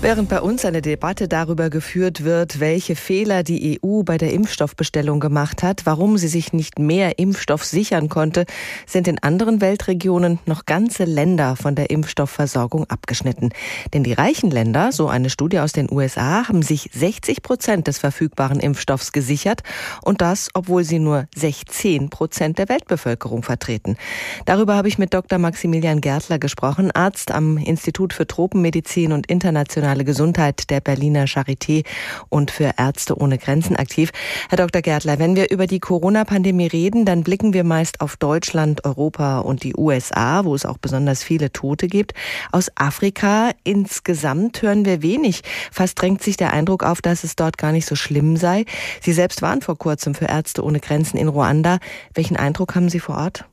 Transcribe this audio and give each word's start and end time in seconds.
Während 0.00 0.28
bei 0.28 0.40
uns 0.40 0.64
eine 0.64 0.80
Debatte 0.80 1.26
darüber 1.26 1.70
geführt 1.70 2.22
wird, 2.22 2.60
welche 2.60 2.94
Fehler 2.94 3.42
die 3.42 3.80
EU 3.82 4.04
bei 4.04 4.16
der 4.16 4.32
Impfstoffbestellung 4.32 5.18
gemacht 5.18 5.64
hat, 5.64 5.86
warum 5.86 6.18
sie 6.18 6.28
sich 6.28 6.52
nicht 6.52 6.78
mehr 6.78 7.18
Impfstoff 7.18 7.64
sichern 7.64 8.08
konnte, 8.08 8.46
sind 8.86 9.08
in 9.08 9.20
anderen 9.20 9.60
Weltregionen 9.60 10.38
noch 10.46 10.66
ganze 10.66 11.02
Länder 11.02 11.56
von 11.56 11.74
der 11.74 11.90
Impfstoffversorgung 11.90 12.84
abgeschnitten. 12.84 13.48
Denn 13.92 14.04
die 14.04 14.12
reichen 14.12 14.52
Länder, 14.52 14.92
so 14.92 15.08
eine 15.08 15.30
Studie 15.30 15.58
aus 15.58 15.72
den 15.72 15.90
USA, 15.90 16.46
haben 16.46 16.62
sich 16.62 16.90
60 16.94 17.42
Prozent 17.42 17.88
des 17.88 17.98
verfügbaren 17.98 18.60
Impfstoffs 18.60 19.10
gesichert 19.10 19.62
und 20.02 20.20
das, 20.20 20.48
obwohl 20.54 20.84
sie 20.84 21.00
nur 21.00 21.26
16 21.34 22.08
Prozent 22.08 22.58
der 22.58 22.68
Weltbevölkerung 22.68 23.42
vertreten. 23.42 23.96
Darüber 24.44 24.76
habe 24.76 24.86
ich 24.86 24.96
mit 24.96 25.12
Dr. 25.12 25.40
Maximilian 25.40 26.00
Gärtler 26.00 26.38
gesprochen, 26.38 26.92
Arzt 26.92 27.32
am 27.32 27.56
Institut 27.56 28.12
für 28.12 28.28
Tropenmedizin 28.28 29.10
und 29.10 29.26
internationale 29.26 29.87
internationale 29.88 30.04
Gesundheit 30.04 30.70
der 30.70 30.80
Berliner 30.80 31.24
Charité 31.24 31.84
und 32.28 32.50
für 32.50 32.72
Ärzte 32.76 33.16
ohne 33.16 33.38
Grenzen 33.38 33.76
aktiv. 33.76 34.10
Herr 34.50 34.58
Dr. 34.58 34.82
Gärtler, 34.82 35.18
wenn 35.18 35.34
wir 35.34 35.50
über 35.50 35.66
die 35.66 35.80
Corona-Pandemie 35.80 36.66
reden, 36.66 37.04
dann 37.04 37.22
blicken 37.22 37.54
wir 37.54 37.64
meist 37.64 38.00
auf 38.00 38.16
Deutschland, 38.16 38.84
Europa 38.84 39.40
und 39.40 39.62
die 39.62 39.74
USA, 39.76 40.44
wo 40.44 40.54
es 40.54 40.66
auch 40.66 40.78
besonders 40.78 41.22
viele 41.24 41.52
Tote 41.52 41.86
gibt. 41.86 42.12
Aus 42.52 42.70
Afrika 42.76 43.50
insgesamt 43.64 44.60
hören 44.62 44.84
wir 44.84 45.02
wenig. 45.02 45.42
Fast 45.72 46.00
drängt 46.00 46.22
sich 46.22 46.36
der 46.36 46.52
Eindruck 46.52 46.84
auf, 46.84 47.00
dass 47.00 47.24
es 47.24 47.34
dort 47.34 47.56
gar 47.56 47.72
nicht 47.72 47.86
so 47.86 47.94
schlimm 47.94 48.36
sei. 48.36 48.64
Sie 49.00 49.12
selbst 49.12 49.40
waren 49.42 49.62
vor 49.62 49.78
kurzem 49.78 50.14
für 50.14 50.26
Ärzte 50.26 50.62
ohne 50.62 50.80
Grenzen 50.80 51.16
in 51.16 51.28
Ruanda. 51.28 51.78
Welchen 52.14 52.36
Eindruck 52.36 52.74
haben 52.74 52.88
Sie 52.88 53.00
vor 53.00 53.16
Ort? 53.16 53.44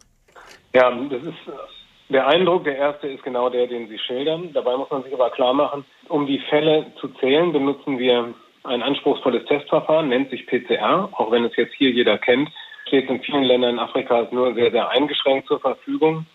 Ja, 0.73 0.91
das 0.91 1.23
ist 1.23 1.49
der 2.09 2.27
Eindruck, 2.27 2.63
der 2.63 2.77
erste 2.77 3.07
ist 3.07 3.23
genau 3.23 3.49
der, 3.49 3.67
den 3.67 3.87
Sie 3.87 3.97
schildern. 3.97 4.51
Dabei 4.53 4.77
muss 4.77 4.89
man 4.89 5.03
sich 5.03 5.13
aber 5.13 5.31
klar 5.31 5.53
machen, 5.53 5.85
um 6.07 6.27
die 6.27 6.39
Fälle 6.49 6.91
zu 6.99 7.07
zählen, 7.19 7.51
benutzen 7.51 7.97
wir 7.97 8.33
ein 8.63 8.83
anspruchsvolles 8.83 9.45
Testverfahren, 9.45 10.09
nennt 10.09 10.29
sich 10.29 10.45
PCR, 10.47 11.09
auch 11.11 11.31
wenn 11.31 11.45
es 11.45 11.55
jetzt 11.55 11.75
hier 11.75 11.91
jeder 11.91 12.17
kennt, 12.17 12.49
steht 12.87 13.09
in 13.09 13.21
vielen 13.21 13.43
Ländern 13.43 13.79
Afrikas 13.79 14.31
nur 14.31 14.53
sehr, 14.53 14.71
sehr 14.71 14.89
eingeschränkt 14.89 15.47
zur 15.47 15.59
Verfügung. 15.59 16.25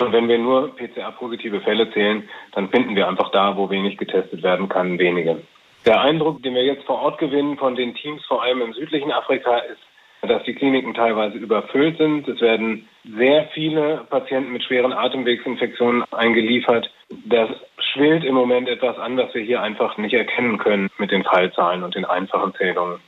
Und 0.00 0.12
wenn 0.12 0.28
wir 0.28 0.38
nur 0.38 0.76
PCR-positive 0.76 1.60
Fälle 1.62 1.90
zählen, 1.92 2.28
dann 2.52 2.68
finden 2.68 2.94
wir 2.96 3.08
einfach 3.08 3.30
da, 3.30 3.56
wo 3.56 3.70
wenig 3.70 3.96
getestet 3.96 4.42
werden 4.42 4.68
kann, 4.68 4.98
wenige. 4.98 5.42
Der 5.86 6.00
Eindruck, 6.02 6.42
den 6.42 6.54
wir 6.54 6.64
jetzt 6.64 6.84
vor 6.84 7.00
Ort 7.00 7.18
gewinnen 7.18 7.56
von 7.56 7.76
den 7.76 7.94
Teams, 7.94 8.24
vor 8.26 8.42
allem 8.42 8.60
im 8.60 8.74
südlichen 8.74 9.12
Afrika, 9.12 9.58
ist, 9.58 9.80
dass 10.22 10.42
die 10.44 10.54
Kliniken 10.54 10.94
teilweise 10.94 11.36
überfüllt 11.36 11.98
sind. 11.98 12.26
Es 12.28 12.40
werden 12.40 12.88
sehr 13.16 13.48
viele 13.54 14.06
Patienten 14.10 14.52
mit 14.52 14.62
schweren 14.64 14.92
Atemwegsinfektionen 14.92 16.04
eingeliefert. 16.12 16.90
Das 17.26 17.50
schwillt 17.78 18.24
im 18.24 18.34
Moment 18.34 18.68
etwas 18.68 18.98
an, 18.98 19.16
was 19.16 19.32
wir 19.34 19.42
hier 19.42 19.62
einfach 19.62 19.96
nicht 19.98 20.14
erkennen 20.14 20.58
können 20.58 20.90
mit 20.98 21.10
den 21.10 21.24
Fallzahlen 21.24 21.82
und 21.82 21.94
den 21.94 22.04
einfachen 22.04 22.54
Zählungen. 22.54 22.98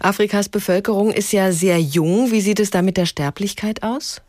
Afrikas 0.00 0.48
Bevölkerung 0.48 1.10
ist 1.10 1.32
ja 1.32 1.50
sehr 1.50 1.78
jung. 1.78 2.30
Wie 2.30 2.40
sieht 2.40 2.60
es 2.60 2.70
da 2.70 2.82
mit 2.82 2.96
der 2.96 3.06
Sterblichkeit 3.06 3.82
aus? 3.82 4.22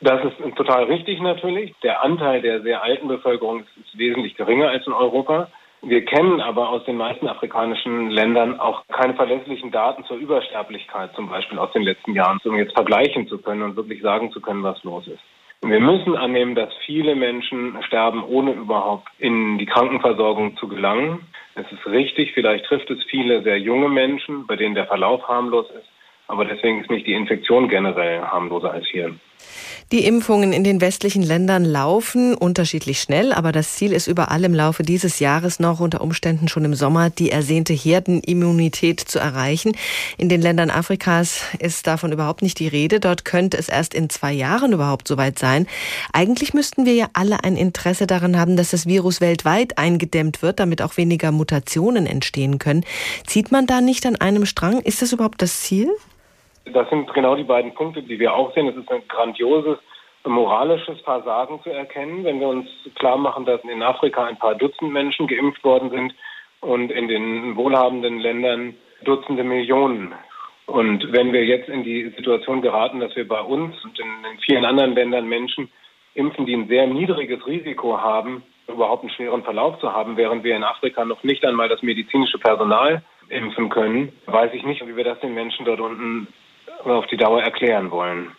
Das 0.00 0.20
ist 0.24 0.56
total 0.56 0.84
richtig 0.84 1.20
natürlich. 1.20 1.74
Der 1.82 2.02
Anteil 2.04 2.40
der 2.40 2.62
sehr 2.62 2.82
alten 2.82 3.08
Bevölkerung 3.08 3.60
ist 3.60 3.98
wesentlich 3.98 4.36
geringer 4.36 4.68
als 4.68 4.86
in 4.86 4.92
Europa. 4.92 5.48
Wir 5.82 6.04
kennen 6.04 6.40
aber 6.40 6.70
aus 6.70 6.84
den 6.84 6.96
meisten 6.96 7.28
afrikanischen 7.28 8.10
Ländern 8.10 8.58
auch 8.58 8.82
keine 8.88 9.14
verlässlichen 9.14 9.70
Daten 9.70 10.04
zur 10.04 10.16
Übersterblichkeit, 10.16 11.14
zum 11.14 11.28
Beispiel 11.28 11.58
aus 11.58 11.72
den 11.72 11.82
letzten 11.82 12.14
Jahren, 12.14 12.40
um 12.44 12.56
jetzt 12.56 12.74
vergleichen 12.74 13.28
zu 13.28 13.38
können 13.38 13.62
und 13.62 13.76
wirklich 13.76 14.02
sagen 14.02 14.32
zu 14.32 14.40
können, 14.40 14.64
was 14.64 14.82
los 14.82 15.06
ist. 15.06 15.22
Wir 15.62 15.80
müssen 15.80 16.16
annehmen, 16.16 16.54
dass 16.54 16.72
viele 16.86 17.16
Menschen 17.16 17.76
sterben, 17.82 18.22
ohne 18.22 18.52
überhaupt 18.52 19.08
in 19.18 19.58
die 19.58 19.66
Krankenversorgung 19.66 20.56
zu 20.56 20.68
gelangen. 20.68 21.26
Es 21.56 21.66
ist 21.72 21.84
richtig, 21.86 22.32
vielleicht 22.32 22.64
trifft 22.66 22.90
es 22.90 23.02
viele 23.04 23.42
sehr 23.42 23.58
junge 23.58 23.88
Menschen, 23.88 24.46
bei 24.46 24.56
denen 24.56 24.76
der 24.76 24.86
Verlauf 24.86 25.26
harmlos 25.26 25.66
ist. 25.70 25.88
Aber 26.28 26.44
deswegen 26.44 26.80
ist 26.80 26.90
nicht 26.90 27.06
die 27.06 27.14
Infektion 27.14 27.68
generell 27.68 28.20
harmloser 28.22 28.70
als 28.72 28.86
hier. 28.86 29.14
Die 29.90 30.04
Impfungen 30.04 30.52
in 30.52 30.64
den 30.64 30.82
westlichen 30.82 31.22
Ländern 31.22 31.64
laufen 31.64 32.34
unterschiedlich 32.34 33.00
schnell, 33.00 33.32
aber 33.32 33.52
das 33.52 33.76
Ziel 33.76 33.94
ist 33.94 34.06
überall 34.06 34.44
im 34.44 34.52
Laufe 34.52 34.82
dieses 34.82 35.18
Jahres 35.18 35.60
noch 35.60 35.80
unter 35.80 36.02
Umständen 36.02 36.46
schon 36.48 36.66
im 36.66 36.74
Sommer 36.74 37.08
die 37.08 37.30
ersehnte 37.30 37.72
Herdenimmunität 37.72 39.00
zu 39.00 39.18
erreichen. 39.18 39.72
In 40.18 40.28
den 40.28 40.42
Ländern 40.42 40.68
Afrikas 40.68 41.40
ist 41.58 41.86
davon 41.86 42.12
überhaupt 42.12 42.42
nicht 42.42 42.58
die 42.58 42.68
Rede. 42.68 43.00
Dort 43.00 43.24
könnte 43.24 43.56
es 43.56 43.70
erst 43.70 43.94
in 43.94 44.10
zwei 44.10 44.34
Jahren 44.34 44.74
überhaupt 44.74 45.08
soweit 45.08 45.38
sein. 45.38 45.66
Eigentlich 46.12 46.52
müssten 46.52 46.84
wir 46.84 46.92
ja 46.92 47.08
alle 47.14 47.42
ein 47.42 47.56
Interesse 47.56 48.06
daran 48.06 48.38
haben, 48.38 48.58
dass 48.58 48.72
das 48.72 48.84
Virus 48.84 49.22
weltweit 49.22 49.78
eingedämmt 49.78 50.42
wird, 50.42 50.60
damit 50.60 50.82
auch 50.82 50.98
weniger 50.98 51.32
Mutationen 51.32 52.04
entstehen 52.04 52.58
können. 52.58 52.84
Zieht 53.26 53.50
man 53.50 53.66
da 53.66 53.80
nicht 53.80 54.04
an 54.04 54.16
einem 54.16 54.44
Strang? 54.44 54.82
Ist 54.82 55.00
das 55.00 55.14
überhaupt 55.14 55.40
das 55.40 55.62
Ziel? 55.62 55.90
Das 56.72 56.88
sind 56.90 57.12
genau 57.14 57.34
die 57.36 57.44
beiden 57.44 57.74
Punkte, 57.74 58.02
die 58.02 58.18
wir 58.18 58.34
auch 58.34 58.52
sehen. 58.54 58.68
Es 58.68 58.76
ist 58.76 58.90
ein 58.90 59.06
grandioses 59.08 59.78
moralisches 60.24 61.00
Versagen 61.00 61.60
zu 61.62 61.70
erkennen, 61.70 62.24
wenn 62.24 62.40
wir 62.40 62.48
uns 62.48 62.68
klar 62.96 63.16
machen, 63.16 63.44
dass 63.44 63.62
in 63.64 63.82
Afrika 63.82 64.24
ein 64.24 64.38
paar 64.38 64.54
Dutzend 64.54 64.92
Menschen 64.92 65.26
geimpft 65.26 65.62
worden 65.64 65.90
sind 65.90 66.14
und 66.60 66.90
in 66.90 67.08
den 67.08 67.56
wohlhabenden 67.56 68.18
Ländern 68.18 68.74
Dutzende 69.04 69.44
Millionen. 69.44 70.12
Und 70.66 71.12
wenn 71.12 71.32
wir 71.32 71.44
jetzt 71.44 71.68
in 71.68 71.82
die 71.82 72.10
Situation 72.16 72.60
geraten, 72.60 73.00
dass 73.00 73.14
wir 73.16 73.26
bei 73.26 73.40
uns 73.40 73.74
und 73.84 73.98
in, 73.98 74.06
vielen 74.44 74.64
anderen 74.64 74.94
Ländern 74.94 75.28
Menschen 75.28 75.70
impfen, 76.14 76.46
die 76.46 76.54
ein 76.54 76.68
sehr 76.68 76.86
niedriges 76.86 77.46
Risiko 77.46 77.98
haben, 77.98 78.42
überhaupt 78.66 79.02
einen 79.02 79.12
schweren 79.12 79.44
Verlauf 79.44 79.78
zu 79.78 79.92
haben, 79.92 80.16
während 80.16 80.44
wir 80.44 80.56
in 80.56 80.64
Afrika 80.64 81.04
noch 81.04 81.22
nicht 81.22 81.44
einmal 81.46 81.68
das 81.68 81.82
medizinische 81.82 82.38
Personal 82.38 83.02
impfen 83.30 83.70
können, 83.70 84.12
weiß 84.26 84.52
ich 84.52 84.64
nicht, 84.64 84.86
wie 84.86 84.96
wir 84.96 85.04
das 85.04 85.20
den 85.20 85.34
Menschen 85.34 85.64
dort 85.64 85.80
unten 85.80 86.26
auf 86.84 87.06
die 87.06 87.16
Dauer 87.16 87.42
erklären 87.42 87.90
wollen. 87.90 88.32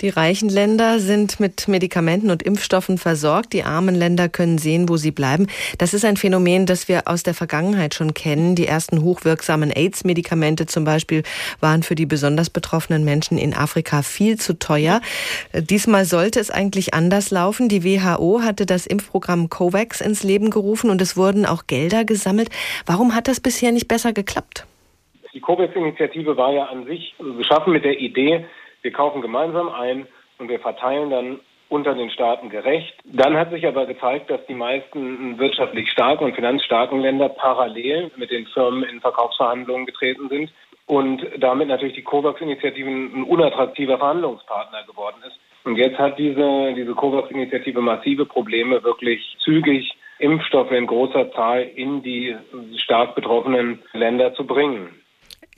Die 0.00 0.10
reichen 0.10 0.48
Länder 0.48 1.00
sind 1.00 1.40
mit 1.40 1.66
Medikamenten 1.66 2.30
und 2.30 2.44
Impfstoffen 2.44 2.98
versorgt. 2.98 3.52
Die 3.52 3.64
armen 3.64 3.96
Länder 3.96 4.28
können 4.28 4.58
sehen, 4.58 4.88
wo 4.88 4.96
sie 4.96 5.10
bleiben. 5.10 5.48
Das 5.78 5.92
ist 5.92 6.04
ein 6.04 6.16
Phänomen, 6.16 6.66
das 6.66 6.86
wir 6.86 7.08
aus 7.08 7.24
der 7.24 7.34
Vergangenheit 7.34 7.94
schon 7.94 8.14
kennen. 8.14 8.54
Die 8.54 8.68
ersten 8.68 9.02
hochwirksamen 9.02 9.72
AIDS-Medikamente 9.72 10.66
zum 10.66 10.84
Beispiel 10.84 11.24
waren 11.58 11.82
für 11.82 11.96
die 11.96 12.06
besonders 12.06 12.48
betroffenen 12.48 13.04
Menschen 13.04 13.38
in 13.38 13.54
Afrika 13.54 14.02
viel 14.02 14.38
zu 14.38 14.56
teuer. 14.60 15.00
Diesmal 15.52 16.04
sollte 16.04 16.38
es 16.38 16.52
eigentlich 16.52 16.94
anders 16.94 17.32
laufen. 17.32 17.68
Die 17.68 17.82
WHO 17.82 18.42
hatte 18.42 18.66
das 18.66 18.86
Impfprogramm 18.86 19.48
COVAX 19.48 20.00
ins 20.00 20.22
Leben 20.22 20.50
gerufen 20.50 20.90
und 20.90 21.02
es 21.02 21.16
wurden 21.16 21.44
auch 21.44 21.66
Gelder 21.66 22.04
gesammelt. 22.04 22.50
Warum 22.86 23.16
hat 23.16 23.26
das 23.26 23.40
bisher 23.40 23.72
nicht 23.72 23.88
besser 23.88 24.12
geklappt? 24.12 24.64
Die 25.38 25.42
COVAX-Initiative 25.42 26.36
war 26.36 26.52
ja 26.52 26.64
an 26.64 26.84
sich 26.86 27.14
geschaffen 27.16 27.72
mit 27.72 27.84
der 27.84 28.00
Idee, 28.00 28.46
wir 28.82 28.90
kaufen 28.90 29.22
gemeinsam 29.22 29.68
ein 29.68 30.08
und 30.38 30.48
wir 30.48 30.58
verteilen 30.58 31.10
dann 31.10 31.38
unter 31.68 31.94
den 31.94 32.10
Staaten 32.10 32.48
gerecht. 32.50 32.92
Dann 33.04 33.36
hat 33.36 33.50
sich 33.52 33.64
aber 33.64 33.86
gezeigt, 33.86 34.30
dass 34.30 34.44
die 34.46 34.54
meisten 34.54 35.38
wirtschaftlich 35.38 35.92
starken 35.92 36.24
und 36.24 36.34
finanzstarken 36.34 37.00
Länder 37.00 37.28
parallel 37.28 38.10
mit 38.16 38.32
den 38.32 38.46
Firmen 38.46 38.82
in 38.82 39.00
Verkaufsverhandlungen 39.00 39.86
getreten 39.86 40.28
sind 40.28 40.50
und 40.86 41.24
damit 41.38 41.68
natürlich 41.68 41.94
die 41.94 42.02
COVAX-Initiative 42.02 42.90
ein 42.90 43.22
unattraktiver 43.22 43.96
Verhandlungspartner 43.96 44.82
geworden 44.88 45.22
ist. 45.24 45.38
Und 45.62 45.76
jetzt 45.76 46.00
hat 46.00 46.18
diese, 46.18 46.74
diese 46.74 46.96
COVAX-Initiative 46.96 47.80
massive 47.80 48.26
Probleme, 48.26 48.82
wirklich 48.82 49.36
zügig 49.38 49.96
Impfstoffe 50.18 50.72
in 50.72 50.88
großer 50.88 51.30
Zahl 51.30 51.62
in 51.62 52.02
die 52.02 52.34
stark 52.76 53.14
betroffenen 53.14 53.84
Länder 53.92 54.34
zu 54.34 54.44
bringen. 54.44 54.98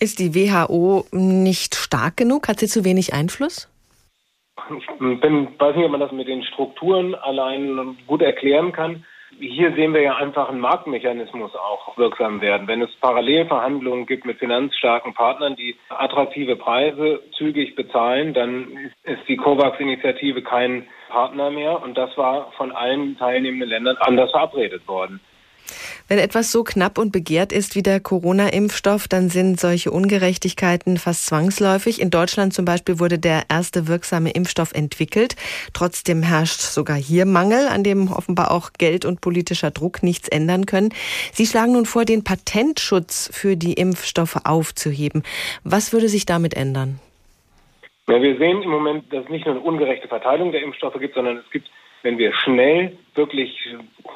Ist 0.00 0.18
die 0.18 0.34
WHO 0.34 1.04
nicht 1.12 1.74
stark 1.74 2.16
genug? 2.16 2.48
Hat 2.48 2.58
sie 2.58 2.68
zu 2.68 2.86
wenig 2.86 3.12
Einfluss? 3.12 3.68
Ich 4.70 4.88
weiß 4.88 5.76
nicht, 5.76 5.84
ob 5.84 5.90
man 5.90 6.00
das 6.00 6.12
mit 6.12 6.26
den 6.26 6.42
Strukturen 6.42 7.14
allein 7.14 7.98
gut 8.06 8.22
erklären 8.22 8.72
kann. 8.72 9.04
Hier 9.38 9.74
sehen 9.74 9.92
wir 9.92 10.00
ja 10.00 10.16
einfach 10.16 10.48
einen 10.48 10.60
Marktmechanismus 10.60 11.54
auch 11.54 11.98
wirksam 11.98 12.40
werden. 12.40 12.66
Wenn 12.66 12.80
es 12.80 12.90
Parallelverhandlungen 13.02 14.06
gibt 14.06 14.24
mit 14.24 14.38
finanzstarken 14.38 15.12
Partnern, 15.12 15.54
die 15.54 15.76
attraktive 15.90 16.56
Preise 16.56 17.22
zügig 17.36 17.74
bezahlen, 17.74 18.32
dann 18.32 18.90
ist 19.02 19.28
die 19.28 19.36
COVAX-Initiative 19.36 20.42
kein 20.42 20.86
Partner 21.10 21.50
mehr. 21.50 21.82
Und 21.82 21.98
das 21.98 22.16
war 22.16 22.52
von 22.52 22.72
allen 22.72 23.18
teilnehmenden 23.18 23.68
Ländern 23.68 23.98
anders 24.00 24.30
verabredet 24.30 24.88
worden. 24.88 25.20
Wenn 26.10 26.18
etwas 26.18 26.50
so 26.50 26.64
knapp 26.64 26.98
und 26.98 27.12
begehrt 27.12 27.52
ist 27.52 27.76
wie 27.76 27.84
der 27.84 28.00
Corona-Impfstoff, 28.00 29.06
dann 29.06 29.28
sind 29.28 29.60
solche 29.60 29.92
Ungerechtigkeiten 29.92 30.96
fast 30.96 31.26
zwangsläufig. 31.26 32.00
In 32.00 32.10
Deutschland 32.10 32.52
zum 32.52 32.64
Beispiel 32.64 32.98
wurde 32.98 33.20
der 33.20 33.44
erste 33.48 33.86
wirksame 33.86 34.30
Impfstoff 34.32 34.72
entwickelt. 34.74 35.36
Trotzdem 35.72 36.24
herrscht 36.24 36.62
sogar 36.62 36.96
hier 36.96 37.26
Mangel, 37.26 37.68
an 37.68 37.84
dem 37.84 38.10
offenbar 38.10 38.50
auch 38.50 38.72
Geld 38.76 39.04
und 39.04 39.20
politischer 39.20 39.70
Druck 39.70 40.02
nichts 40.02 40.26
ändern 40.26 40.66
können. 40.66 40.88
Sie 41.30 41.46
schlagen 41.46 41.74
nun 41.74 41.86
vor, 41.86 42.04
den 42.04 42.24
Patentschutz 42.24 43.30
für 43.32 43.54
die 43.54 43.74
Impfstoffe 43.74 44.40
aufzuheben. 44.42 45.22
Was 45.62 45.92
würde 45.92 46.08
sich 46.08 46.26
damit 46.26 46.54
ändern? 46.54 46.98
Ja, 48.08 48.20
wir 48.20 48.36
sehen 48.36 48.64
im 48.64 48.70
Moment, 48.70 49.12
dass 49.12 49.26
es 49.26 49.30
nicht 49.30 49.46
nur 49.46 49.54
eine 49.54 49.64
ungerechte 49.64 50.08
Verteilung 50.08 50.50
der 50.50 50.62
Impfstoffe 50.62 50.98
gibt, 50.98 51.14
sondern 51.14 51.36
es 51.36 51.48
gibt, 51.52 51.70
wenn 52.02 52.18
wir 52.18 52.32
schnell 52.34 52.98
wirklich 53.14 53.56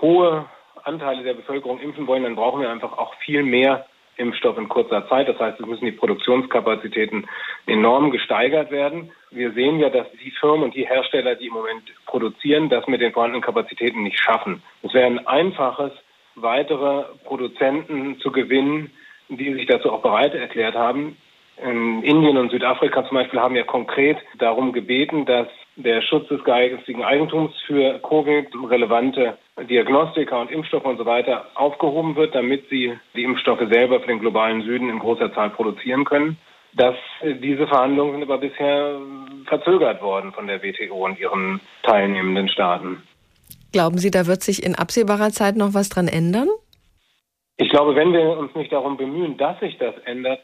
hohe 0.01 0.47
Anteile 0.85 1.23
der 1.23 1.35
Bevölkerung 1.35 1.81
impfen 1.81 2.07
wollen, 2.07 2.23
dann 2.23 2.37
brauchen 2.37 2.61
wir 2.61 2.71
einfach 2.71 2.97
auch 2.99 3.15
viel 3.17 3.43
mehr 3.43 3.87
Impfstoff 4.17 4.57
in 4.59 4.69
kurzer 4.69 5.09
Zeit. 5.09 5.29
Das 5.29 5.39
heißt, 5.39 5.61
es 5.61 5.67
müssen 5.67 5.85
die 5.85 5.93
Produktionskapazitäten 5.93 7.27
enorm 7.67 8.11
gesteigert 8.11 8.71
werden. 8.71 9.11
Wir 9.31 9.53
sehen 9.53 9.81
ja, 9.81 9.91
dass 9.91 10.07
die 10.13 10.31
Firmen 10.31 10.65
und 10.65 10.75
die 10.75 10.87
Hersteller, 10.87 11.35
die 11.35 11.49
im 11.49 11.55
Moment 11.55 11.83
produzieren, 12.07 12.69
das 12.69 12.87
mit 12.87 13.01
den 13.01 13.13
vorhandenen 13.13 13.43
Kapazitäten 13.43 14.03
nicht 14.03 14.21
schaffen. 14.21 14.63
Es 14.83 14.95
wäre 14.95 15.07
ein 15.07 15.27
einfaches, 15.27 15.93
weitere 16.37 17.05
Produzenten 17.25 18.19
zu 18.21 18.31
gewinnen, 18.31 18.91
die 19.29 19.55
sich 19.55 19.67
dazu 19.67 19.91
auch 19.91 20.03
bereit 20.03 20.35
erklärt 20.35 20.75
haben. 20.75 21.17
In 21.63 22.03
Indien 22.03 22.37
und 22.37 22.51
Südafrika 22.51 23.07
zum 23.07 23.17
Beispiel 23.17 23.41
haben 23.41 23.55
ja 23.55 23.63
konkret 23.63 24.19
darum 24.39 24.73
gebeten, 24.73 25.25
dass 25.25 25.47
der 25.77 26.03
Schutz 26.03 26.29
des 26.29 26.43
geistigen 26.45 27.05
Eigentums 27.05 27.53
für 27.67 28.01
Covid 28.01 28.49
relevante 28.69 29.39
Diagnostika 29.63 30.41
und 30.41 30.51
Impfstoffe 30.51 30.85
und 30.85 30.99
so 30.99 31.07
weiter 31.07 31.47
aufgehoben 31.55 32.17
wird, 32.17 32.35
damit 32.35 32.69
sie 32.71 32.93
die 33.15 33.23
Impfstoffe 33.23 33.63
selber 33.71 34.01
für 34.01 34.09
den 34.09 34.19
globalen 34.19 34.63
Süden 34.63 34.89
in 34.89 34.99
großer 34.99 35.33
Zahl 35.33 35.51
produzieren 35.51 36.05
können. 36.05 36.37
Dass 36.73 36.97
diese 37.23 37.69
Verhandlungen 37.69 38.15
sind 38.15 38.23
aber 38.25 38.39
bisher 38.39 38.99
verzögert 39.47 40.03
worden 40.03 40.33
von 40.33 40.49
der 40.49 40.61
WTO 40.61 41.05
und 41.05 41.21
ihren 41.21 41.61
teilnehmenden 41.85 42.49
Staaten. 42.49 43.01
Glauben 43.73 43.99
Sie, 43.99 44.11
da 44.11 44.27
wird 44.27 44.43
sich 44.43 44.65
in 44.65 44.75
absehbarer 44.75 45.31
Zeit 45.31 45.57
noch 45.57 45.73
was 45.73 45.89
dran 45.89 46.09
ändern? 46.09 46.49
Ich 47.57 47.69
glaube, 47.69 47.95
wenn 47.95 48.13
wir 48.13 48.37
uns 48.37 48.53
nicht 48.57 48.73
darum 48.73 48.97
bemühen, 48.97 49.37
dass 49.37 49.59
sich 49.61 49.79
das 49.79 49.95
ändert, 50.05 50.41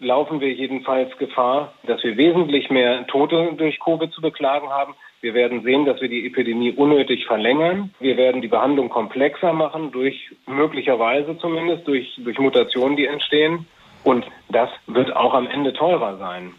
laufen 0.00 0.40
wir 0.40 0.52
jedenfalls 0.52 1.16
Gefahr, 1.16 1.72
dass 1.84 2.02
wir 2.02 2.18
wesentlich 2.18 2.68
mehr 2.68 3.06
Tote 3.06 3.54
durch 3.56 3.80
Covid 3.80 4.12
zu 4.12 4.20
beklagen 4.20 4.68
haben. 4.68 4.94
Wir 5.22 5.34
werden 5.34 5.62
sehen, 5.62 5.84
dass 5.84 6.00
wir 6.00 6.08
die 6.08 6.26
Epidemie 6.26 6.72
unnötig 6.72 7.26
verlängern. 7.26 7.92
Wir 8.00 8.16
werden 8.16 8.40
die 8.40 8.48
Behandlung 8.48 8.88
komplexer 8.88 9.52
machen, 9.52 9.90
durch 9.92 10.30
möglicherweise 10.46 11.36
zumindest 11.38 11.86
durch, 11.86 12.18
durch 12.24 12.38
Mutationen, 12.38 12.96
die 12.96 13.06
entstehen. 13.06 13.66
Und 14.02 14.24
das 14.48 14.70
wird 14.86 15.14
auch 15.14 15.34
am 15.34 15.46
Ende 15.46 15.74
teurer 15.74 16.16
sein. 16.16 16.54